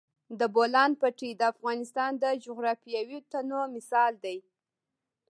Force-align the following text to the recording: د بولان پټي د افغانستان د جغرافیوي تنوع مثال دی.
د 0.39 0.41
بولان 0.55 0.91
پټي 1.01 1.31
د 1.35 1.41
افغانستان 1.53 2.11
د 2.23 2.25
جغرافیوي 2.45 3.19
تنوع 3.31 3.65
مثال 3.75 4.13
دی. 4.23 4.37